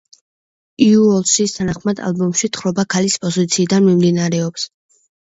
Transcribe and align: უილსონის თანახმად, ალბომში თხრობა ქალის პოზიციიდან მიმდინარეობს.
უილსონის 0.83 1.51
თანახმად, 1.57 1.99
ალბომში 2.07 2.49
თხრობა 2.57 2.85
ქალის 2.93 3.17
პოზიციიდან 3.25 3.85
მიმდინარეობს. 3.89 4.65